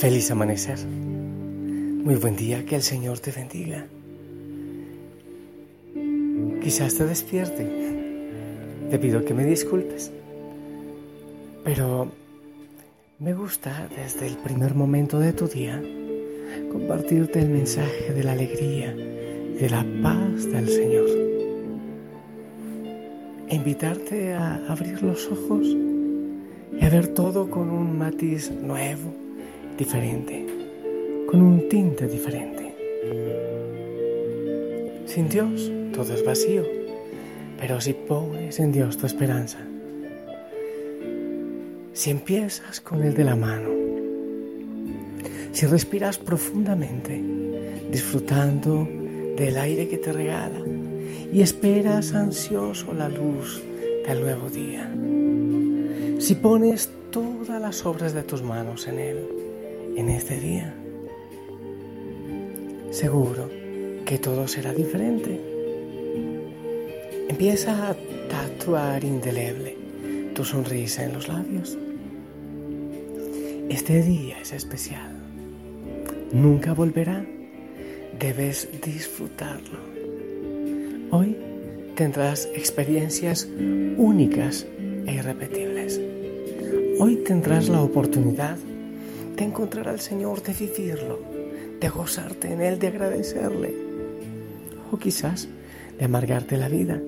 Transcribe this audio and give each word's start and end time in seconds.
Feliz 0.00 0.30
amanecer. 0.30 0.78
Muy 0.86 2.14
buen 2.14 2.34
día, 2.34 2.64
que 2.64 2.74
el 2.74 2.80
Señor 2.80 3.18
te 3.18 3.32
bendiga. 3.32 3.86
Quizás 6.62 6.94
te 6.94 7.04
despierte. 7.04 7.68
Te 8.90 8.98
pido 8.98 9.22
que 9.26 9.34
me 9.34 9.44
disculpes. 9.44 10.10
Pero 11.64 12.10
me 13.18 13.34
gusta 13.34 13.90
desde 13.94 14.26
el 14.26 14.38
primer 14.38 14.74
momento 14.74 15.18
de 15.18 15.34
tu 15.34 15.46
día 15.48 15.82
compartirte 16.72 17.40
el 17.40 17.50
mensaje 17.50 18.14
de 18.14 18.24
la 18.24 18.32
alegría 18.32 18.94
y 18.94 19.58
de 19.58 19.68
la 19.68 19.84
paz 20.02 20.50
del 20.50 20.66
Señor. 20.66 21.10
Invitarte 23.50 24.32
a 24.32 24.64
abrir 24.66 25.02
los 25.02 25.30
ojos 25.30 25.66
y 25.66 26.82
a 26.82 26.88
ver 26.88 27.08
todo 27.08 27.50
con 27.50 27.68
un 27.68 27.98
matiz 27.98 28.50
nuevo 28.50 29.29
diferente, 29.80 30.44
con 31.26 31.40
un 31.40 31.66
tinte 31.66 32.06
diferente. 32.06 32.74
Sin 35.06 35.26
Dios 35.30 35.72
todo 35.94 36.12
es 36.12 36.22
vacío, 36.22 36.64
pero 37.58 37.80
si 37.80 37.94
pones 37.94 38.60
en 38.60 38.72
Dios 38.72 38.98
tu 38.98 39.06
esperanza, 39.06 39.58
si 41.94 42.10
empiezas 42.10 42.82
con 42.82 43.02
Él 43.02 43.14
de 43.14 43.24
la 43.24 43.36
mano, 43.36 43.70
si 45.52 45.64
respiras 45.64 46.18
profundamente, 46.18 47.18
disfrutando 47.90 48.86
del 49.34 49.56
aire 49.56 49.88
que 49.88 49.96
te 49.96 50.12
regala 50.12 50.60
y 51.32 51.40
esperas 51.40 52.12
ansioso 52.12 52.92
la 52.92 53.08
luz 53.08 53.62
del 54.06 54.20
nuevo 54.20 54.50
día, 54.50 54.92
si 56.18 56.34
pones 56.34 56.90
todas 57.10 57.62
las 57.62 57.86
obras 57.86 58.12
de 58.12 58.22
tus 58.24 58.42
manos 58.42 58.86
en 58.86 58.98
Él, 58.98 59.49
en 59.96 60.08
este 60.08 60.40
día. 60.40 60.74
Seguro 62.90 63.48
que 64.04 64.18
todo 64.18 64.48
será 64.48 64.72
diferente. 64.72 65.40
Empieza 67.28 67.90
a 67.90 67.96
tatuar 68.28 69.04
indeleble 69.04 69.76
tu 70.34 70.44
sonrisa 70.44 71.04
en 71.04 71.12
los 71.12 71.28
labios. 71.28 71.78
Este 73.68 74.02
día 74.02 74.36
es 74.40 74.52
especial. 74.52 75.16
Nunca 76.32 76.74
volverá. 76.74 77.24
Debes 78.18 78.68
disfrutarlo. 78.84 79.78
Hoy 81.12 81.36
tendrás 81.94 82.48
experiencias 82.54 83.48
únicas 83.96 84.66
e 85.06 85.14
irrepetibles. 85.14 86.00
Hoy 86.98 87.16
tendrás 87.16 87.68
la 87.68 87.80
oportunidad 87.80 88.58
de 89.40 89.46
encontrar 89.46 89.88
al 89.88 90.00
Señor, 90.00 90.42
de 90.42 90.52
vivirlo, 90.52 91.18
de 91.80 91.88
gozarte 91.88 92.52
en 92.52 92.60
Él, 92.60 92.78
de 92.78 92.88
agradecerle. 92.88 93.74
O 94.92 94.98
quizás 94.98 95.48
de 95.98 96.04
amargarte 96.04 96.58
la 96.58 96.68
vida 96.68 97.00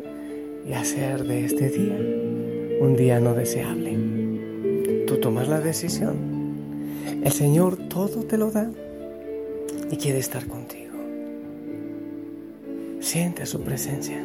y 0.66 0.72
hacer 0.72 1.24
de 1.24 1.44
este 1.44 1.68
día 1.68 1.98
un 2.80 2.96
día 2.96 3.20
no 3.20 3.34
deseable. 3.34 3.98
Tú 5.06 5.18
tomas 5.18 5.46
la 5.46 5.60
decisión. 5.60 6.16
El 7.22 7.32
Señor 7.32 7.76
todo 7.88 8.22
te 8.22 8.38
lo 8.38 8.50
da 8.50 8.70
y 9.90 9.96
quiere 9.96 10.18
estar 10.18 10.46
contigo. 10.46 10.94
Siente 13.00 13.44
su 13.44 13.60
presencia. 13.60 14.24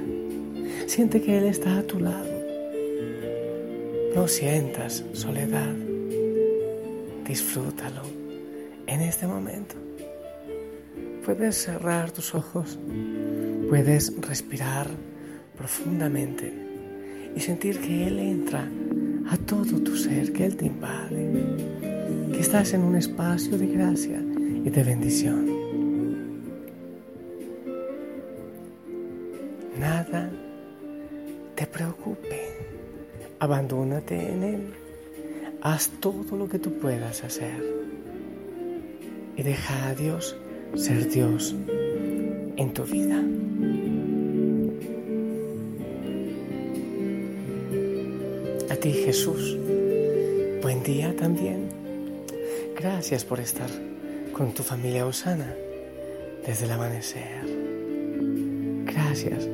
Siente 0.86 1.22
que 1.22 1.40
Él 1.40 1.44
está 1.44 1.80
a 1.80 1.84
tu 1.84 2.00
lado. 2.00 2.32
No 4.16 4.30
sientas 4.30 5.04
soledad 5.12 5.87
disfrútalo 7.28 8.04
en 8.86 9.02
este 9.02 9.28
momento. 9.28 9.76
Puedes 11.26 11.58
cerrar 11.58 12.12
tus 12.12 12.34
ojos, 12.34 12.80
puedes 13.70 14.14
respirar 14.22 14.88
profundamente 15.58 16.54
y 17.36 17.40
sentir 17.42 17.80
que 17.82 18.08
Él 18.08 18.20
entra 18.20 18.70
a 19.30 19.38
todo 19.38 19.82
tu 19.82 19.98
ser, 19.98 20.32
que 20.32 20.46
Él 20.46 20.56
te 20.56 20.68
invade, 20.68 21.32
que 22.32 22.40
estás 22.40 22.74
en 22.74 22.82
un 22.82 22.96
espacio 22.96 23.58
de 23.58 23.68
gracia 23.68 24.20
y 24.20 24.70
de 24.70 24.84
bendición. 24.84 25.58
Nada 29.78 30.32
te 31.56 31.68
preocupe, 31.68 32.40
abandónate 33.40 34.32
en 34.32 34.44
Él 34.44 34.87
Haz 35.62 35.90
todo 36.00 36.38
lo 36.38 36.48
que 36.48 36.60
tú 36.60 36.74
puedas 36.74 37.24
hacer 37.24 37.64
y 39.36 39.44
deja 39.44 39.88
a 39.88 39.96
Dios 39.96 40.36
ser 40.76 41.10
Dios 41.10 41.56
en 42.58 42.74
tu 42.74 42.84
vida. 42.84 43.24
A 48.70 48.76
ti 48.76 48.92
Jesús, 48.92 49.58
buen 50.62 50.84
día 50.84 51.16
también. 51.16 51.70
Gracias 52.76 53.26
por 53.26 53.40
estar 53.40 53.70
con 54.34 54.54
tu 54.54 54.62
familia 54.62 55.08
Osana 55.08 55.56
desde 56.46 56.66
el 56.66 56.72
amanecer. 56.72 57.46
Gracias 58.86 59.50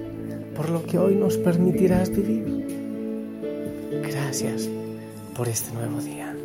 por 0.56 0.69
lo 0.69 0.84
que 0.84 0.97
hoy 0.97 1.16
nos 1.16 1.38
permitirás 1.38 2.09
vivir. 2.09 2.44
Gracias 4.03 4.69
por 5.33 5.49
este 5.49 5.73
nuevo 5.73 5.99
día. 5.99 6.35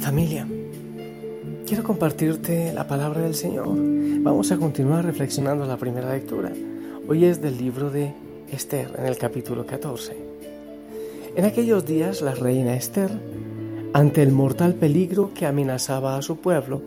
Familia, 0.00 0.46
quiero 1.66 1.82
compartirte 1.82 2.72
la 2.72 2.86
palabra 2.86 3.20
del 3.22 3.34
Señor. 3.34 3.68
Vamos 3.68 4.50
a 4.52 4.56
continuar 4.56 5.04
reflexionando 5.04 5.66
la 5.66 5.76
primera 5.76 6.12
lectura. 6.12 6.52
Hoy 7.08 7.24
es 7.24 7.42
del 7.42 7.58
libro 7.58 7.90
de 7.90 8.14
Esther, 8.50 8.92
en 8.98 9.06
el 9.06 9.18
capítulo 9.18 9.66
14. 9.66 10.16
En 11.36 11.44
aquellos 11.44 11.84
días 11.84 12.22
la 12.22 12.34
reina 12.34 12.74
Esther, 12.74 13.10
ante 13.92 14.22
el 14.22 14.32
mortal 14.32 14.74
peligro 14.74 15.32
que 15.34 15.46
amenazaba 15.46 16.16
a 16.16 16.22
su 16.22 16.38
pueblo, 16.38 16.80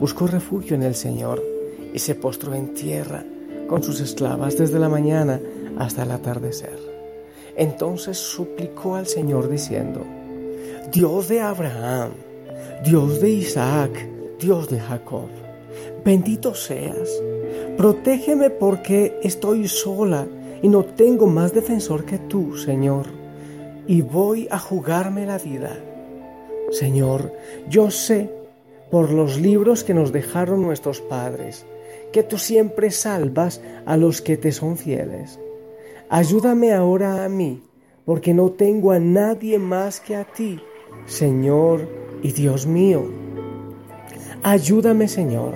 buscó 0.00 0.26
refugio 0.26 0.74
en 0.74 0.82
el 0.82 0.94
Señor 0.94 1.42
y 1.94 1.98
se 1.98 2.14
postró 2.14 2.54
en 2.54 2.74
tierra 2.74 3.24
con 3.68 3.82
sus 3.82 4.00
esclavas 4.00 4.56
desde 4.56 4.78
la 4.78 4.88
mañana 4.88 5.40
hasta 5.78 6.02
el 6.02 6.10
atardecer. 6.10 6.78
Entonces 7.56 8.18
suplicó 8.18 8.96
al 8.96 9.06
Señor 9.06 9.48
diciendo, 9.48 10.02
Dios 10.90 11.28
de 11.28 11.40
Abraham, 11.40 12.12
Dios 12.84 13.20
de 13.20 13.30
Isaac, 13.30 14.08
Dios 14.38 14.68
de 14.68 14.80
Jacob, 14.80 15.28
bendito 16.04 16.54
seas, 16.54 17.10
protégeme 17.76 18.50
porque 18.50 19.18
estoy 19.22 19.68
sola 19.68 20.26
y 20.62 20.68
no 20.68 20.84
tengo 20.84 21.26
más 21.26 21.52
defensor 21.52 22.04
que 22.04 22.18
tú, 22.18 22.56
Señor, 22.56 23.06
y 23.86 24.00
voy 24.00 24.48
a 24.50 24.58
jugarme 24.58 25.26
la 25.26 25.38
vida. 25.38 25.76
Señor, 26.70 27.32
yo 27.68 27.90
sé 27.90 28.30
por 28.90 29.10
los 29.10 29.40
libros 29.40 29.84
que 29.84 29.94
nos 29.94 30.12
dejaron 30.12 30.62
nuestros 30.62 31.00
padres, 31.00 31.66
que 32.12 32.22
tú 32.22 32.38
siempre 32.38 32.90
salvas 32.90 33.60
a 33.86 33.96
los 33.96 34.22
que 34.22 34.36
te 34.36 34.52
son 34.52 34.76
fieles. 34.76 35.40
Ayúdame 36.08 36.72
ahora 36.72 37.24
a 37.24 37.28
mí, 37.28 37.62
porque 38.04 38.34
no 38.34 38.50
tengo 38.50 38.92
a 38.92 38.98
nadie 38.98 39.58
más 39.58 40.00
que 40.00 40.14
a 40.14 40.24
ti, 40.24 40.60
Señor 41.06 41.88
y 42.22 42.32
Dios 42.32 42.66
mío. 42.66 43.04
Ayúdame, 44.42 45.08
Señor, 45.08 45.54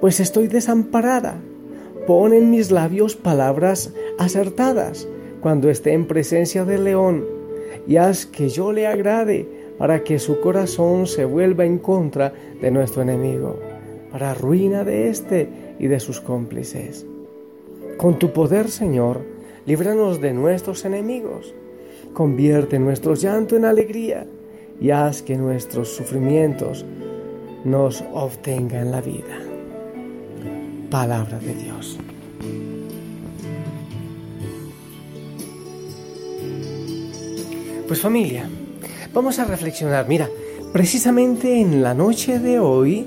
pues 0.00 0.20
estoy 0.20 0.48
desamparada. 0.48 1.40
Pon 2.06 2.32
en 2.32 2.50
mis 2.50 2.70
labios 2.70 3.14
palabras 3.14 3.92
acertadas 4.18 5.06
cuando 5.40 5.68
esté 5.68 5.92
en 5.92 6.06
presencia 6.06 6.64
del 6.64 6.84
león 6.84 7.24
y 7.86 7.96
haz 7.96 8.26
que 8.26 8.48
yo 8.48 8.72
le 8.72 8.86
agrade 8.86 9.48
para 9.78 10.04
que 10.04 10.18
su 10.18 10.40
corazón 10.40 11.06
se 11.06 11.24
vuelva 11.24 11.64
en 11.64 11.78
contra 11.78 12.32
de 12.60 12.70
nuestro 12.70 13.02
enemigo, 13.02 13.58
para 14.10 14.34
ruina 14.34 14.84
de 14.84 15.08
éste 15.08 15.48
y 15.80 15.88
de 15.88 15.98
sus 15.98 16.20
cómplices. 16.20 17.06
Con 17.96 18.18
tu 18.18 18.32
poder, 18.32 18.70
Señor, 18.70 19.22
líbranos 19.66 20.20
de 20.20 20.32
nuestros 20.32 20.84
enemigos, 20.84 21.54
convierte 22.12 22.78
nuestro 22.78 23.14
llanto 23.14 23.56
en 23.56 23.64
alegría 23.64 24.26
y 24.80 24.90
haz 24.90 25.22
que 25.22 25.36
nuestros 25.36 25.88
sufrimientos 25.88 26.84
nos 27.64 28.04
obtengan 28.12 28.90
la 28.90 29.00
vida. 29.00 29.38
Palabra 30.90 31.38
de 31.38 31.54
Dios. 31.54 31.98
Pues 37.88 38.00
familia, 38.00 38.48
vamos 39.12 39.38
a 39.38 39.44
reflexionar. 39.44 40.06
Mira, 40.08 40.28
precisamente 40.72 41.60
en 41.60 41.82
la 41.82 41.94
noche 41.94 42.38
de 42.38 42.58
hoy 42.58 43.04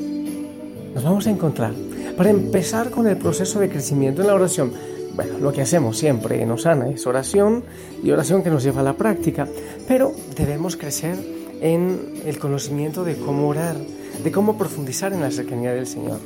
nos 0.94 1.04
vamos 1.04 1.26
a 1.28 1.32
encontrar 1.32 1.74
para 2.18 2.30
empezar 2.30 2.90
con 2.90 3.08
el 3.08 3.18
proceso 3.18 3.60
de 3.60 3.70
crecimiento 3.70 4.22
en 4.22 4.28
la 4.28 4.36
oración. 4.36 4.72
Bueno, 5.16 5.38
lo 5.40 5.52
que 5.52 5.62
hacemos 5.62 5.98
siempre 5.98 6.42
en 6.42 6.52
Osana 6.52 6.90
es 6.90 7.06
oración 7.06 7.64
y 8.04 8.12
oración 8.12 8.44
que 8.44 8.50
nos 8.50 8.64
lleva 8.64 8.82
a 8.82 8.84
la 8.84 8.98
práctica, 8.98 9.48
pero 9.88 10.14
debemos 10.36 10.76
crecer 10.76 11.18
en 11.62 12.22
el 12.26 12.40
conocimiento 12.40 13.04
de 13.04 13.16
cómo 13.16 13.48
orar, 13.48 13.78
de 14.24 14.32
cómo 14.32 14.58
profundizar 14.58 15.14
en 15.14 15.22
la 15.22 15.32
cercanía 15.32 15.74
del 15.74 15.88
Señor. 15.88 16.20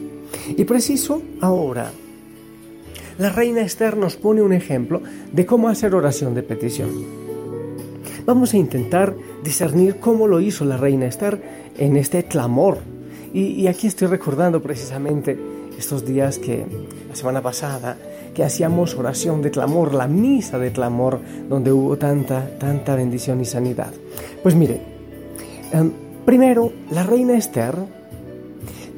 Y 0.49 0.63
preciso 0.63 1.21
ahora, 1.41 1.91
la 3.17 3.29
reina 3.29 3.61
Esther 3.61 3.97
nos 3.97 4.15
pone 4.15 4.41
un 4.41 4.53
ejemplo 4.53 5.01
de 5.31 5.45
cómo 5.45 5.69
hacer 5.69 5.95
oración 5.95 6.35
de 6.35 6.43
petición. 6.43 6.89
Vamos 8.25 8.53
a 8.53 8.57
intentar 8.57 9.15
discernir 9.43 9.99
cómo 9.99 10.27
lo 10.27 10.39
hizo 10.39 10.65
la 10.65 10.77
reina 10.77 11.07
Esther 11.07 11.41
en 11.77 11.97
este 11.97 12.23
clamor. 12.25 12.79
Y, 13.33 13.67
aquí 13.67 13.87
estoy 13.87 14.07
recordando 14.07 14.61
precisamente 14.61 15.37
estos 15.77 16.05
días 16.05 16.39
que 16.39 16.65
la 17.09 17.15
semana 17.15 17.41
pasada 17.41 17.97
que 18.33 18.43
hacíamos 18.43 18.95
oración 18.95 19.41
de 19.41 19.51
clamor, 19.51 19.93
la 19.93 20.07
misa 20.07 20.59
de 20.59 20.71
clamor, 20.71 21.19
donde 21.49 21.71
hubo 21.71 21.97
tanta, 21.97 22.57
tanta 22.59 22.95
bendición 22.95 23.41
y 23.41 23.45
sanidad. 23.45 23.91
Pues 24.43 24.53
mire, 24.53 24.79
em, 25.71 25.91
primero, 26.25 26.71
la 26.91 27.03
reina 27.03 27.35
Esther 27.35 27.75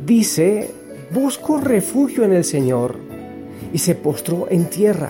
dice, 0.05 0.71
busco 1.13 1.57
refugio 1.57 2.23
en 2.23 2.33
el 2.33 2.43
Señor, 2.43 3.09
y 3.73 3.79
se 3.79 3.95
postró 3.95 4.47
en 4.49 4.65
tierra. 4.65 5.09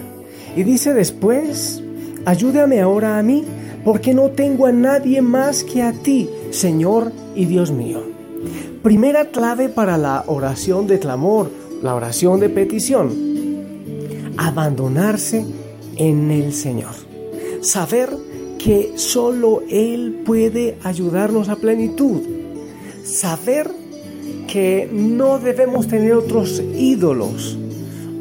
Y 0.55 0.63
dice 0.63 0.93
después, 0.93 1.83
ayúdame 2.25 2.81
ahora 2.81 3.17
a 3.17 3.23
mí 3.23 3.45
porque 3.83 4.13
no 4.13 4.31
tengo 4.31 4.65
a 4.65 4.71
nadie 4.71 5.21
más 5.21 5.63
que 5.63 5.81
a 5.81 5.93
ti, 5.93 6.29
Señor 6.51 7.11
y 7.35 7.45
Dios 7.45 7.71
mío. 7.71 8.01
Primera 8.83 9.25
clave 9.25 9.69
para 9.69 9.97
la 9.97 10.23
oración 10.27 10.87
de 10.87 10.99
clamor, 10.99 11.49
la 11.81 11.95
oración 11.95 12.39
de 12.39 12.49
petición. 12.49 13.11
Abandonarse 14.37 15.45
en 15.95 16.31
el 16.31 16.53
Señor. 16.53 16.93
Saber 17.61 18.09
que 18.57 18.93
solo 18.95 19.61
Él 19.69 20.21
puede 20.25 20.77
ayudarnos 20.83 21.49
a 21.49 21.55
plenitud. 21.55 22.21
Saber 23.03 23.69
que 24.47 24.89
no 24.91 25.39
debemos 25.39 25.87
tener 25.87 26.13
otros 26.13 26.61
ídolos, 26.75 27.57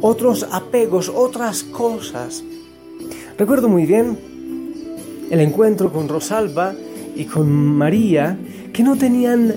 otros 0.00 0.46
apegos, 0.50 1.10
otras 1.14 1.62
cosas. 1.62 2.44
Recuerdo 3.36 3.68
muy 3.68 3.86
bien 3.86 4.18
el 5.30 5.40
encuentro 5.40 5.92
con 5.92 6.08
Rosalba 6.08 6.74
y 7.14 7.24
con 7.24 7.50
María, 7.50 8.38
que 8.72 8.82
no 8.82 8.96
tenían 8.96 9.54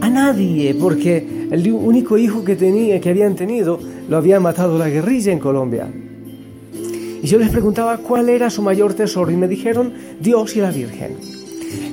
a 0.00 0.10
nadie, 0.10 0.74
porque 0.74 1.48
el 1.50 1.72
único 1.72 2.18
hijo 2.18 2.44
que, 2.44 2.56
tenía, 2.56 3.00
que 3.00 3.10
habían 3.10 3.34
tenido 3.34 3.78
lo 4.08 4.16
había 4.16 4.40
matado 4.40 4.78
la 4.78 4.88
guerrilla 4.88 5.32
en 5.32 5.38
Colombia. 5.38 5.88
Y 7.22 7.26
yo 7.26 7.38
les 7.38 7.50
preguntaba 7.50 7.98
cuál 7.98 8.28
era 8.28 8.50
su 8.50 8.62
mayor 8.62 8.94
tesoro 8.94 9.30
y 9.30 9.36
me 9.36 9.48
dijeron 9.48 9.92
Dios 10.20 10.56
y 10.56 10.60
la 10.60 10.70
Virgen. 10.70 11.16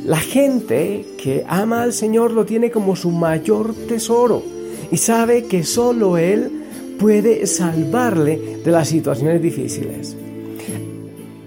La 0.06 0.18
gente 0.18 1.06
que 1.18 1.44
ama 1.48 1.84
al 1.84 1.94
Señor 1.94 2.32
lo 2.32 2.46
tiene 2.46 2.70
como 2.70 2.96
su 2.96 3.10
mayor 3.10 3.74
tesoro 3.88 4.44
y 4.92 4.98
sabe 4.98 5.46
que 5.46 5.64
solo 5.64 6.18
Él 6.18 6.52
puede 7.00 7.48
salvarle 7.48 8.60
de 8.64 8.72
las 8.72 8.90
situaciones 8.90 9.42
difíciles. 9.42 10.16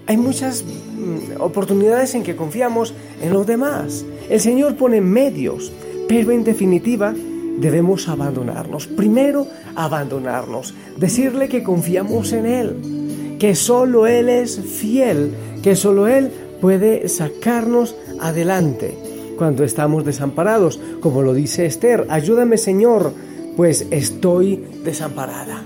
Hay 0.07 0.17
muchas 0.17 0.63
Mm, 1.07 1.39
oportunidades 1.39 2.15
en 2.15 2.23
que 2.23 2.35
confiamos 2.35 2.93
en 3.21 3.31
los 3.31 3.45
demás. 3.45 4.03
El 4.29 4.41
Señor 4.41 4.75
pone 4.75 4.99
medios, 4.99 5.71
pero 6.07 6.31
en 6.31 6.43
definitiva 6.43 7.13
debemos 7.59 8.07
abandonarnos. 8.07 8.87
Primero, 8.87 9.47
abandonarnos, 9.75 10.73
decirle 10.97 11.49
que 11.49 11.63
confiamos 11.63 12.31
en 12.33 12.45
Él, 12.45 13.37
que 13.39 13.55
solo 13.55 14.07
Él 14.07 14.29
es 14.29 14.59
fiel, 14.59 15.31
que 15.61 15.75
solo 15.75 16.07
Él 16.07 16.31
puede 16.61 17.07
sacarnos 17.09 17.95
adelante 18.19 18.97
cuando 19.37 19.63
estamos 19.63 20.03
desamparados, 20.03 20.79
como 20.99 21.21
lo 21.21 21.33
dice 21.33 21.65
Esther, 21.65 22.07
ayúdame 22.09 22.57
Señor, 22.57 23.13
pues 23.55 23.87
estoy 23.91 24.63
desamparada. 24.83 25.63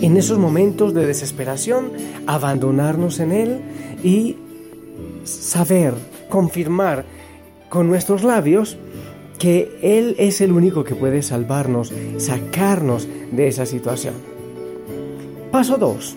En 0.00 0.16
esos 0.16 0.38
momentos 0.38 0.94
de 0.94 1.06
desesperación, 1.06 1.92
abandonarnos 2.26 3.20
en 3.20 3.32
Él 3.32 3.60
y 4.02 4.36
saber, 5.24 5.92
confirmar 6.30 7.04
con 7.68 7.88
nuestros 7.88 8.24
labios 8.24 8.78
que 9.40 9.78
Él 9.80 10.14
es 10.18 10.42
el 10.42 10.52
único 10.52 10.84
que 10.84 10.94
puede 10.94 11.22
salvarnos, 11.22 11.90
sacarnos 12.18 13.08
de 13.32 13.48
esa 13.48 13.64
situación. 13.64 14.14
Paso 15.50 15.78
2. 15.78 16.16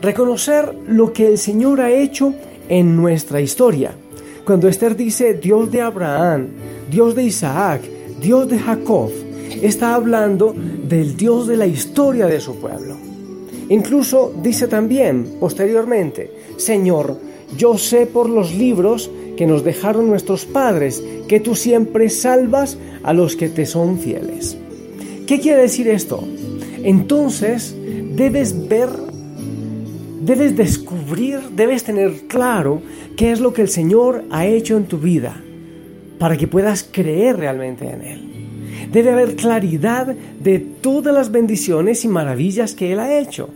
Reconocer 0.00 0.74
lo 0.88 1.12
que 1.12 1.28
el 1.28 1.36
Señor 1.36 1.82
ha 1.82 1.90
hecho 1.90 2.32
en 2.70 2.96
nuestra 2.96 3.42
historia. 3.42 3.92
Cuando 4.46 4.66
Esther 4.66 4.96
dice 4.96 5.34
Dios 5.34 5.70
de 5.70 5.82
Abraham, 5.82 6.48
Dios 6.90 7.14
de 7.14 7.24
Isaac, 7.24 7.82
Dios 8.18 8.48
de 8.48 8.58
Jacob, 8.58 9.10
está 9.60 9.94
hablando 9.94 10.54
del 10.54 11.18
Dios 11.18 11.46
de 11.46 11.58
la 11.58 11.66
historia 11.66 12.26
de 12.26 12.40
su 12.40 12.56
pueblo. 12.56 12.96
Incluso 13.68 14.32
dice 14.42 14.68
también 14.68 15.36
posteriormente, 15.38 16.32
Señor, 16.56 17.18
yo 17.58 17.76
sé 17.76 18.06
por 18.06 18.30
los 18.30 18.54
libros 18.54 19.10
que 19.40 19.46
nos 19.46 19.64
dejaron 19.64 20.06
nuestros 20.06 20.44
padres 20.44 21.02
que 21.26 21.40
tú 21.40 21.54
siempre 21.54 22.10
salvas 22.10 22.76
a 23.02 23.14
los 23.14 23.36
que 23.36 23.48
te 23.48 23.64
son 23.64 23.98
fieles. 23.98 24.58
¿Qué 25.26 25.40
quiere 25.40 25.62
decir 25.62 25.88
esto? 25.88 26.22
Entonces 26.82 27.74
debes 28.16 28.68
ver, 28.68 28.90
debes 30.20 30.58
descubrir, 30.58 31.40
debes 31.56 31.84
tener 31.84 32.26
claro 32.28 32.82
qué 33.16 33.32
es 33.32 33.40
lo 33.40 33.54
que 33.54 33.62
el 33.62 33.70
Señor 33.70 34.24
ha 34.30 34.44
hecho 34.44 34.76
en 34.76 34.84
tu 34.84 34.98
vida 34.98 35.42
para 36.18 36.36
que 36.36 36.46
puedas 36.46 36.82
creer 36.82 37.38
realmente 37.38 37.88
en 37.88 38.02
Él. 38.02 38.90
Debe 38.92 39.12
haber 39.12 39.36
claridad 39.36 40.14
de 40.38 40.58
todas 40.58 41.14
las 41.14 41.32
bendiciones 41.32 42.04
y 42.04 42.08
maravillas 42.08 42.74
que 42.74 42.92
Él 42.92 43.00
ha 43.00 43.18
hecho. 43.18 43.48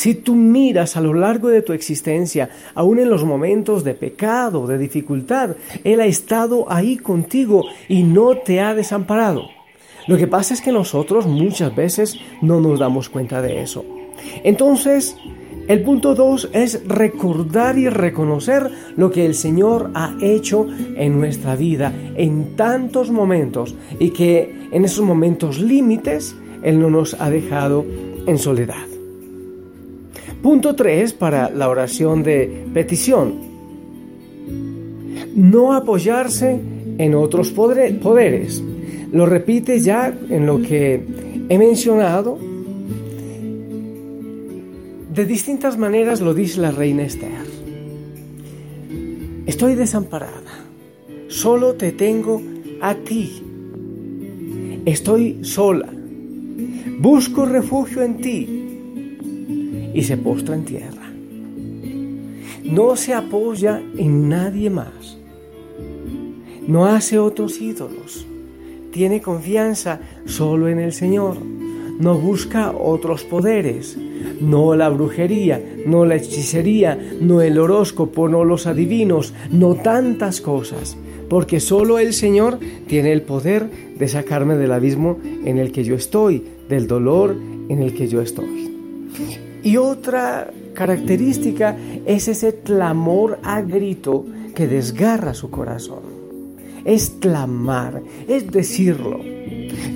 Si 0.00 0.14
tú 0.14 0.34
miras 0.34 0.96
a 0.96 1.02
lo 1.02 1.12
largo 1.12 1.48
de 1.48 1.60
tu 1.60 1.74
existencia, 1.74 2.48
aún 2.74 3.00
en 3.00 3.10
los 3.10 3.22
momentos 3.22 3.84
de 3.84 3.92
pecado, 3.92 4.66
de 4.66 4.78
dificultad, 4.78 5.56
Él 5.84 6.00
ha 6.00 6.06
estado 6.06 6.72
ahí 6.72 6.96
contigo 6.96 7.66
y 7.86 8.02
no 8.02 8.38
te 8.38 8.62
ha 8.62 8.74
desamparado. 8.74 9.50
Lo 10.06 10.16
que 10.16 10.26
pasa 10.26 10.54
es 10.54 10.62
que 10.62 10.72
nosotros 10.72 11.26
muchas 11.26 11.76
veces 11.76 12.18
no 12.40 12.60
nos 12.60 12.78
damos 12.78 13.10
cuenta 13.10 13.42
de 13.42 13.60
eso. 13.60 13.84
Entonces, 14.42 15.18
el 15.68 15.82
punto 15.82 16.14
dos 16.14 16.48
es 16.54 16.82
recordar 16.88 17.76
y 17.76 17.90
reconocer 17.90 18.70
lo 18.96 19.10
que 19.10 19.26
el 19.26 19.34
Señor 19.34 19.90
ha 19.92 20.16
hecho 20.22 20.66
en 20.96 21.20
nuestra 21.20 21.56
vida 21.56 21.92
en 22.16 22.56
tantos 22.56 23.10
momentos 23.10 23.74
y 23.98 24.12
que 24.12 24.66
en 24.72 24.82
esos 24.86 25.04
momentos 25.04 25.58
límites 25.58 26.34
Él 26.62 26.80
no 26.80 26.88
nos 26.88 27.20
ha 27.20 27.28
dejado 27.28 27.84
en 28.26 28.38
soledad. 28.38 28.89
Punto 30.42 30.74
3 30.74 31.12
para 31.12 31.50
la 31.50 31.68
oración 31.68 32.22
de 32.22 32.64
petición. 32.72 33.34
No 35.34 35.74
apoyarse 35.74 36.58
en 36.96 37.14
otros 37.14 37.50
poderes. 37.50 38.62
Lo 39.12 39.26
repite 39.26 39.80
ya 39.80 40.16
en 40.30 40.46
lo 40.46 40.62
que 40.62 41.02
he 41.48 41.58
mencionado. 41.58 42.38
De 45.12 45.26
distintas 45.26 45.76
maneras 45.76 46.22
lo 46.22 46.32
dice 46.32 46.60
la 46.60 46.70
reina 46.70 47.02
Esther. 47.02 47.50
Estoy 49.44 49.74
desamparada. 49.74 50.64
Solo 51.28 51.74
te 51.74 51.92
tengo 51.92 52.40
a 52.80 52.94
ti. 52.94 53.42
Estoy 54.86 55.44
sola. 55.44 55.88
Busco 56.98 57.44
refugio 57.44 58.02
en 58.02 58.16
ti 58.18 58.69
y 59.94 60.02
se 60.02 60.16
postra 60.16 60.54
en 60.54 60.64
tierra. 60.64 61.10
no 62.64 62.94
se 62.94 63.14
apoya 63.14 63.82
en 63.96 64.28
nadie 64.28 64.70
más, 64.70 65.18
no 66.66 66.86
hace 66.86 67.18
otros 67.18 67.60
ídolos, 67.60 68.26
tiene 68.92 69.20
confianza 69.20 70.00
solo 70.26 70.68
en 70.68 70.78
el 70.78 70.92
Señor, 70.92 71.36
no 71.98 72.16
busca 72.16 72.72
otros 72.72 73.24
poderes, 73.24 73.98
no 74.40 74.74
la 74.74 74.88
brujería, 74.88 75.62
no 75.86 76.04
la 76.04 76.16
hechicería, 76.16 76.98
no 77.20 77.42
el 77.42 77.58
horóscopo, 77.58 78.28
no 78.28 78.44
los 78.44 78.66
adivinos, 78.66 79.34
no 79.50 79.74
tantas 79.74 80.40
cosas, 80.40 80.96
porque 81.28 81.60
solo 81.60 81.98
el 81.98 82.12
Señor 82.12 82.58
tiene 82.86 83.12
el 83.12 83.22
poder 83.22 83.70
de 83.98 84.08
sacarme 84.08 84.56
del 84.56 84.72
abismo 84.72 85.18
en 85.44 85.58
el 85.58 85.72
que 85.72 85.84
yo 85.84 85.94
estoy, 85.94 86.42
del 86.68 86.86
dolor 86.86 87.36
en 87.68 87.82
el 87.82 87.94
que 87.94 88.08
yo 88.08 88.20
estoy. 88.20 88.79
Y 89.62 89.76
otra 89.76 90.50
característica 90.74 91.76
es 92.06 92.28
ese 92.28 92.60
clamor 92.60 93.38
a 93.42 93.60
grito 93.60 94.24
que 94.54 94.66
desgarra 94.66 95.34
su 95.34 95.50
corazón. 95.50 96.00
Es 96.84 97.10
clamar, 97.10 98.02
es 98.26 98.50
decirlo. 98.50 99.20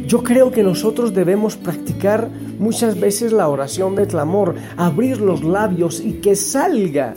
Yo 0.07 0.23
creo 0.23 0.51
que 0.51 0.63
nosotros 0.63 1.15
debemos 1.15 1.57
practicar 1.57 2.29
muchas 2.59 3.01
veces 3.01 3.33
la 3.33 3.49
oración 3.49 3.95
de 3.95 4.07
clamor, 4.07 4.55
abrir 4.77 5.21
los 5.21 5.43
labios 5.43 6.01
y 6.01 6.15
que 6.15 6.37
salga 6.37 7.15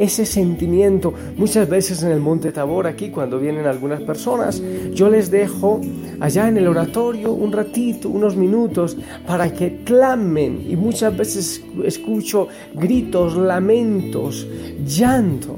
ese 0.00 0.24
sentimiento. 0.24 1.12
Muchas 1.36 1.68
veces 1.68 2.02
en 2.02 2.10
el 2.10 2.20
Monte 2.20 2.52
Tabor, 2.52 2.86
aquí 2.86 3.10
cuando 3.10 3.38
vienen 3.38 3.66
algunas 3.66 4.00
personas, 4.00 4.62
yo 4.94 5.10
les 5.10 5.30
dejo 5.30 5.82
allá 6.20 6.48
en 6.48 6.56
el 6.56 6.66
oratorio 6.66 7.32
un 7.32 7.52
ratito, 7.52 8.08
unos 8.08 8.34
minutos, 8.34 8.96
para 9.26 9.52
que 9.52 9.82
clamen. 9.84 10.64
Y 10.66 10.74
muchas 10.74 11.14
veces 11.14 11.62
escucho 11.84 12.48
gritos, 12.74 13.36
lamentos, 13.36 14.48
llanto. 14.86 15.56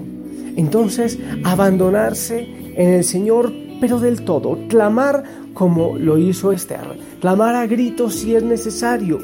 Entonces, 0.56 1.20
abandonarse 1.44 2.40
en 2.74 2.88
el 2.88 3.04
Señor, 3.04 3.52
pero 3.80 4.00
del 4.00 4.22
todo, 4.22 4.58
clamar 4.66 5.22
como 5.54 5.96
lo 5.96 6.18
hizo 6.18 6.50
Esther, 6.50 6.98
clamar 7.20 7.54
a 7.54 7.66
gritos 7.66 8.16
si 8.16 8.34
es 8.34 8.42
necesario, 8.42 9.20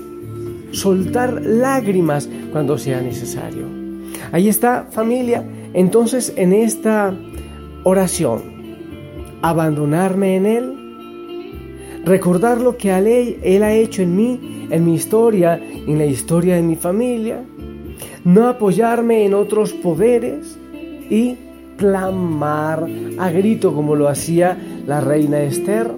soltar 0.71 1.43
lágrimas 1.43 2.29
cuando 2.53 2.79
sea 2.79 3.01
necesario. 3.01 3.78
Ahí 4.33 4.49
está 4.49 4.87
familia. 4.91 5.45
Entonces 5.73 6.33
en 6.37 6.53
esta 6.53 7.15
oración, 7.85 8.43
abandonarme 9.43 10.37
en 10.37 10.47
Él, 10.47 12.03
recordar 12.05 12.61
lo 12.61 12.77
que 12.77 12.91
Él 13.43 13.63
ha 13.63 13.73
hecho 13.73 14.03
en 14.03 14.17
mí, 14.17 14.67
en 14.71 14.85
mi 14.85 14.95
historia, 14.95 15.61
en 15.63 15.99
la 15.99 16.07
historia 16.07 16.57
de 16.57 16.63
mi 16.63 16.77
familia, 16.77 17.43
no 18.25 18.49
apoyarme 18.49 19.25
en 19.25 19.35
otros 19.35 19.73
poderes 19.73 20.59
y 21.11 21.37
clamar 21.77 22.87
a 23.19 23.31
grito 23.31 23.75
como 23.75 23.95
lo 23.95 24.09
hacía 24.09 24.59
la 24.87 25.01
reina 25.01 25.41
Esther, 25.43 25.93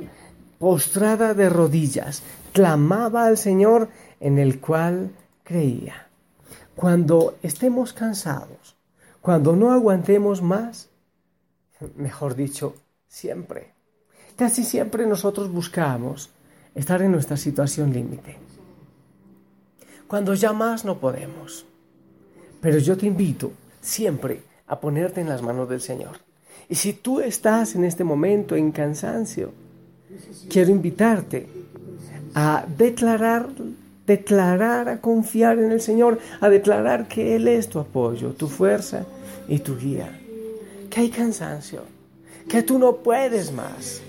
postrada 0.59 1.33
de 1.35 1.49
rodillas, 1.49 2.23
clamaba 2.53 3.27
al 3.27 3.39
Señor 3.39 3.89
en 4.21 4.39
el 4.39 4.61
cual 4.61 5.11
creía. 5.43 6.10
Cuando 6.81 7.37
estemos 7.43 7.93
cansados, 7.93 8.75
cuando 9.21 9.55
no 9.55 9.71
aguantemos 9.71 10.41
más, 10.41 10.89
mejor 11.95 12.35
dicho, 12.35 12.75
siempre, 13.07 13.75
casi 14.35 14.65
siempre 14.65 15.05
nosotros 15.05 15.53
buscamos 15.53 16.31
estar 16.75 17.03
en 17.03 17.13
nuestra 17.13 17.37
situación 17.37 17.93
límite. 17.93 18.39
Cuando 20.09 20.33
ya 20.33 20.55
más 20.55 20.87
no 20.87 20.99
podemos. 20.99 21.67
Pero 22.63 22.79
yo 22.79 22.97
te 22.97 23.05
invito 23.05 23.53
siempre 23.83 24.41
a 24.67 24.81
ponerte 24.81 25.21
en 25.21 25.29
las 25.29 25.43
manos 25.43 25.69
del 25.69 25.83
Señor. 25.83 26.17
Y 26.67 26.77
si 26.77 26.95
tú 26.95 27.21
estás 27.21 27.75
en 27.75 27.85
este 27.85 28.05
momento 28.05 28.57
en 28.57 28.73
cansancio, 28.73 29.53
quiero 30.49 30.71
invitarte 30.71 31.47
a 32.35 32.65
declarar 32.67 33.51
declarar 34.11 34.89
a 34.89 35.01
confiar 35.01 35.61
en 35.61 35.71
el 35.71 35.81
Señor, 35.81 36.19
a 36.41 36.49
declarar 36.49 37.07
que 37.07 37.37
Él 37.37 37.47
es 37.47 37.69
tu 37.69 37.79
apoyo, 37.79 38.33
tu 38.33 38.49
fuerza 38.49 39.05
y 39.49 39.61
tu 39.61 39.79
guía. 39.79 40.11
Que 40.91 41.03
hay 41.03 41.11
cansancio, 41.11 41.83
que 42.49 42.65
tú 42.65 42.81
no 42.81 42.97
puedes 42.97 43.53
más. 43.53 44.03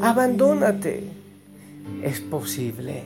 Abandónate. 0.00 1.04
Es 2.02 2.20
posible 2.20 3.04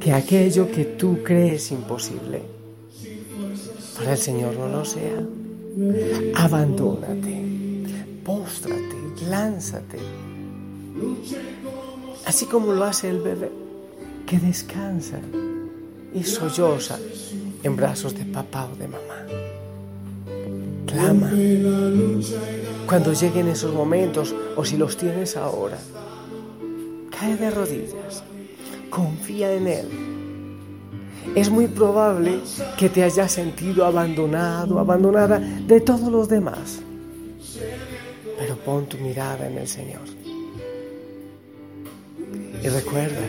que 0.00 0.12
aquello 0.12 0.72
que 0.72 0.84
tú 0.84 1.22
crees 1.22 1.70
imposible, 1.70 2.42
para 3.96 4.12
el 4.12 4.18
Señor 4.18 4.56
no 4.56 4.66
lo 4.66 4.84
sea. 4.84 5.22
Abandónate, 6.34 7.44
póstrate, 8.24 8.96
lánzate. 9.28 9.98
Así 12.26 12.46
como 12.46 12.72
lo 12.72 12.84
hace 12.84 13.08
el 13.08 13.20
bebé, 13.20 13.50
que 14.26 14.38
descansa 14.38 15.20
y 16.14 16.22
solloza 16.24 16.98
en 17.62 17.76
brazos 17.76 18.14
de 18.14 18.24
papá 18.24 18.68
o 18.72 18.76
de 18.76 18.88
mamá. 18.88 19.26
Clama. 20.86 21.30
Cuando 22.86 23.12
lleguen 23.12 23.48
esos 23.48 23.72
momentos 23.72 24.34
o 24.56 24.64
si 24.64 24.76
los 24.76 24.96
tienes 24.96 25.36
ahora, 25.36 25.78
cae 27.10 27.36
de 27.36 27.50
rodillas. 27.50 28.24
Confía 28.88 29.52
en 29.52 29.66
Él. 29.68 29.86
Es 31.36 31.48
muy 31.48 31.68
probable 31.68 32.40
que 32.76 32.88
te 32.88 33.04
hayas 33.04 33.30
sentido 33.30 33.84
abandonado, 33.84 34.80
abandonada 34.80 35.38
de 35.38 35.80
todos 35.80 36.10
los 36.10 36.28
demás. 36.28 36.80
Pero 38.38 38.56
pon 38.56 38.86
tu 38.86 38.96
mirada 38.98 39.46
en 39.46 39.58
el 39.58 39.68
Señor. 39.68 40.02
Y 42.62 42.68
recuerda, 42.68 43.22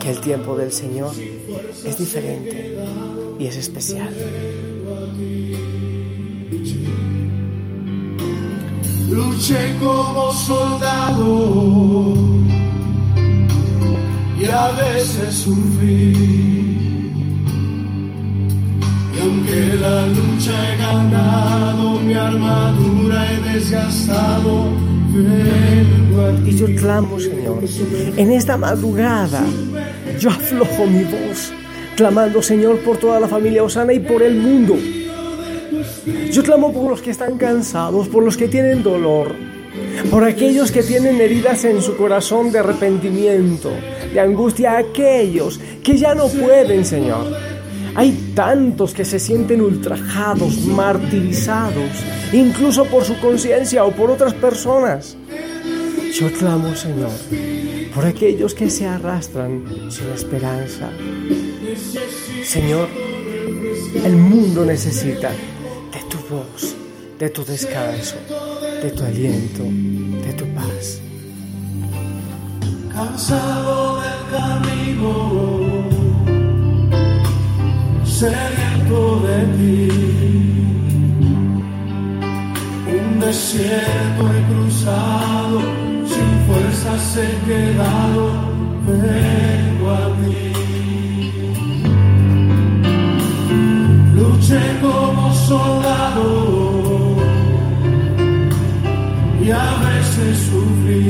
que 0.00 0.10
el 0.10 0.20
tiempo 0.20 0.56
del 0.56 0.72
Señor 0.72 1.12
es 1.84 1.98
diferente 1.98 2.76
y 3.38 3.46
es 3.46 3.56
especial. 3.56 4.08
Luché 9.10 9.76
como 9.78 10.32
soldado 10.32 12.14
y 14.40 14.44
a 14.46 14.70
veces 14.72 15.34
sufrí. 15.34 16.12
Y 19.14 19.20
aunque 19.20 19.74
la 19.80 20.06
lucha 20.06 20.72
he 20.72 20.76
ganado, 20.78 22.00
mi 22.00 22.14
armadura 22.14 23.32
he 23.32 23.52
desgastado, 23.52 24.90
y 26.46 26.56
yo 26.56 26.66
clamo, 26.76 27.18
Señor, 27.18 27.64
en 28.16 28.30
esta 28.30 28.56
madrugada 28.56 29.44
yo 30.20 30.28
aflojo 30.28 30.86
mi 30.86 31.02
voz, 31.04 31.50
clamando, 31.96 32.42
Señor, 32.42 32.80
por 32.80 32.98
toda 32.98 33.18
la 33.18 33.26
familia 33.26 33.64
Osana 33.64 33.94
y 33.94 34.00
por 34.00 34.22
el 34.22 34.34
mundo. 34.34 34.76
Yo 36.30 36.42
clamo 36.42 36.72
por 36.72 36.90
los 36.90 37.00
que 37.00 37.10
están 37.10 37.38
cansados, 37.38 38.06
por 38.08 38.22
los 38.22 38.36
que 38.36 38.46
tienen 38.46 38.82
dolor, 38.82 39.34
por 40.10 40.24
aquellos 40.24 40.70
que 40.70 40.82
tienen 40.82 41.18
heridas 41.20 41.64
en 41.64 41.80
su 41.80 41.96
corazón 41.96 42.52
de 42.52 42.58
arrepentimiento, 42.58 43.70
de 44.12 44.20
angustia, 44.20 44.76
aquellos 44.76 45.58
que 45.82 45.96
ya 45.96 46.14
no 46.14 46.28
pueden, 46.28 46.84
Señor. 46.84 47.24
Hay 47.94 48.32
tantos 48.34 48.92
que 48.92 49.06
se 49.06 49.18
sienten 49.18 49.62
ultrajados, 49.62 50.58
martirizados, 50.66 51.90
incluso 52.32 52.84
por 52.84 53.04
su 53.04 53.18
conciencia 53.20 53.84
o 53.84 53.90
por 53.90 54.10
otras 54.10 54.34
personas. 54.34 55.16
Yo 56.12 56.30
clamo, 56.32 56.76
Señor, 56.76 57.10
por 57.94 58.06
aquellos 58.06 58.54
que 58.54 58.70
se 58.70 58.86
arrastran 58.86 59.64
sin 59.90 60.08
esperanza. 60.10 60.90
Señor, 62.44 62.88
el 64.04 64.16
mundo 64.16 64.64
necesita 64.64 65.30
de 65.30 66.00
tu 66.08 66.18
voz, 66.32 66.74
de 67.18 67.30
tu 67.30 67.44
descanso, 67.44 68.16
de 68.82 68.90
tu 68.90 69.04
aliento, 69.04 69.64
de 69.64 70.32
tu 70.34 70.46
paz. 70.54 71.00
Cansado 72.92 74.00
del 74.00 74.20
camino, 74.38 75.12
sediento 78.04 79.20
de 79.26 79.38
ti, 79.56 79.88
un 82.88 83.20
desierto 83.20 84.22
he 84.32 84.42
cruzado 84.52 85.79
fuerzas 86.50 87.16
he 87.16 87.30
quedado, 87.46 88.22
vengo 88.86 89.86
a 89.90 90.04
ti. 90.18 90.52
Luché 94.16 94.62
como 94.80 95.32
soldado 95.48 96.26
y 99.44 99.50
a 99.50 99.68
veces 99.86 100.34
sufrí. 100.48 101.04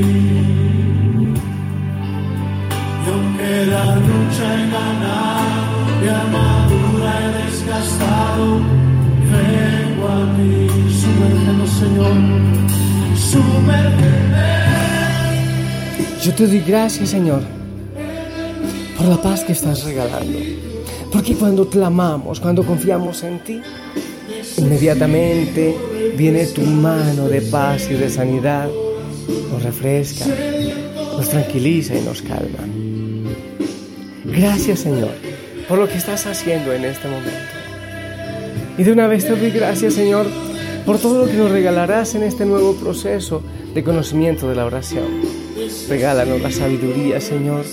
Y 3.02 3.08
aunque 3.12 3.52
la 3.72 3.84
lucha 4.06 4.46
he 4.56 4.64
ganado, 4.76 5.74
de 6.00 6.08
armadura 6.22 7.10
he 7.20 7.28
desgastado, 7.40 8.46
vengo 9.32 10.04
a 10.16 10.22
ti. 10.36 10.52
Sumérgenos, 11.00 11.70
Señor, 11.80 12.16
sumérgenos. 13.30 14.29
Yo 16.22 16.34
te 16.34 16.46
doy 16.46 16.60
gracias, 16.60 17.08
Señor, 17.08 17.40
por 18.98 19.06
la 19.06 19.16
paz 19.16 19.42
que 19.42 19.52
estás 19.52 19.84
regalando. 19.84 20.38
Porque 21.10 21.34
cuando 21.34 21.70
clamamos, 21.70 22.40
cuando 22.40 22.62
confiamos 22.62 23.22
en 23.22 23.38
ti, 23.38 23.62
inmediatamente 24.58 25.74
viene 26.18 26.44
tu 26.46 26.60
mano 26.60 27.26
de 27.26 27.40
paz 27.40 27.90
y 27.90 27.94
de 27.94 28.10
sanidad, 28.10 28.68
nos 29.50 29.62
refresca, 29.62 30.26
nos 31.16 31.26
tranquiliza 31.30 31.96
y 31.96 32.02
nos 32.02 32.20
calma. 32.20 32.66
Gracias, 34.26 34.80
Señor, 34.80 35.12
por 35.66 35.78
lo 35.78 35.88
que 35.88 35.96
estás 35.96 36.26
haciendo 36.26 36.74
en 36.74 36.84
este 36.84 37.08
momento. 37.08 37.40
Y 38.76 38.82
de 38.82 38.92
una 38.92 39.06
vez 39.06 39.24
te 39.24 39.34
doy 39.34 39.50
gracias, 39.50 39.94
Señor, 39.94 40.26
por 40.84 40.98
todo 40.98 41.24
lo 41.24 41.30
que 41.30 41.38
nos 41.38 41.50
regalarás 41.50 42.14
en 42.14 42.24
este 42.24 42.44
nuevo 42.44 42.74
proceso 42.74 43.42
de 43.72 43.82
conocimiento 43.82 44.50
de 44.50 44.54
la 44.54 44.66
oración. 44.66 45.39
Regálanos 45.88 46.40
la 46.40 46.50
sabiduría, 46.50 47.20
Señor. 47.20 47.64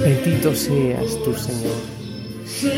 Bendito 0.00 0.54
seas 0.54 1.18
tú, 1.24 1.34
Señor. 1.34 1.94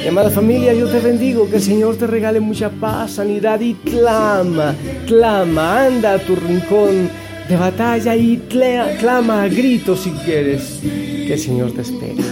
Mi 0.02 0.08
amada 0.08 0.30
familia, 0.30 0.72
yo 0.74 0.88
te 0.88 1.00
bendigo, 1.00 1.48
que 1.48 1.56
el 1.56 1.62
Señor 1.62 1.96
te 1.96 2.06
regale 2.06 2.40
mucha 2.40 2.70
paz, 2.70 3.12
sanidad 3.12 3.60
y 3.60 3.74
clama, 3.74 4.74
clama, 5.06 5.86
anda 5.86 6.14
a 6.14 6.18
tu 6.18 6.34
rincón 6.34 7.08
de 7.48 7.56
batalla 7.56 8.16
y 8.16 8.38
clama 8.48 9.42
a 9.42 9.48
gritos 9.48 10.00
si 10.00 10.10
quieres, 10.10 10.80
que 10.82 11.32
el 11.34 11.38
Señor 11.38 11.72
te 11.72 11.82
espera. 11.82 12.24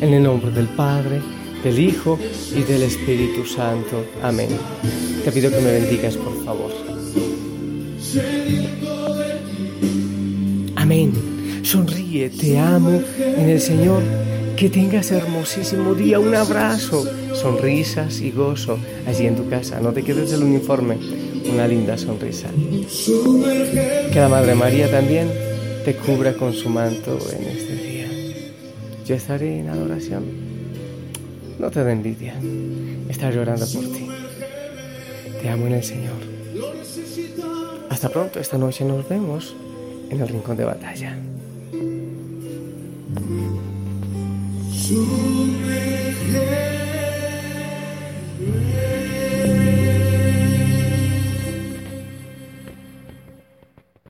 En 0.00 0.14
el 0.14 0.22
nombre 0.22 0.50
del 0.50 0.66
Padre, 0.66 1.20
del 1.62 1.78
Hijo 1.78 2.18
y 2.56 2.62
del 2.62 2.84
Espíritu 2.84 3.44
Santo. 3.44 4.04
Amén. 4.22 4.48
Te 5.24 5.32
pido 5.32 5.50
que 5.50 5.60
me 5.60 5.72
bendigas, 5.72 6.16
por 6.16 6.44
favor. 6.44 6.70
Amén. 10.88 11.12
Sonríe, 11.64 12.30
te 12.30 12.58
amo 12.58 13.02
en 13.18 13.50
el 13.50 13.60
Señor. 13.60 14.02
Que 14.56 14.70
tengas 14.70 15.10
hermosísimo 15.10 15.94
día. 15.94 16.18
Un 16.18 16.34
abrazo, 16.34 17.04
sonrisas 17.34 18.22
y 18.22 18.30
gozo 18.30 18.78
allí 19.06 19.26
en 19.26 19.36
tu 19.36 19.50
casa. 19.50 19.80
No 19.80 19.92
te 19.92 20.02
quedes 20.02 20.32
el 20.32 20.44
uniforme. 20.44 20.96
Una 21.52 21.68
linda 21.68 21.98
sonrisa. 21.98 22.48
Que 22.56 24.18
la 24.18 24.30
Madre 24.30 24.54
María 24.54 24.90
también 24.90 25.30
te 25.84 25.94
cubra 25.94 26.32
con 26.32 26.54
su 26.54 26.70
manto 26.70 27.18
en 27.38 27.44
este 27.48 27.74
día. 27.74 28.08
Yo 29.04 29.14
estaré 29.14 29.60
en 29.60 29.68
adoración. 29.68 30.24
No 31.58 31.70
te 31.70 31.84
da 31.84 31.92
envidia. 31.92 32.34
Estaré 33.10 33.36
llorando 33.36 33.66
por 33.66 33.84
ti. 33.84 34.08
Te 35.42 35.50
amo 35.50 35.66
en 35.66 35.74
el 35.74 35.84
Señor. 35.84 36.16
Hasta 37.90 38.08
pronto. 38.08 38.40
Esta 38.40 38.56
noche 38.56 38.86
nos 38.86 39.06
vemos 39.06 39.54
en 40.10 40.20
el 40.20 40.28
rincón 40.28 40.56
de 40.56 40.64
batalla. 40.64 41.16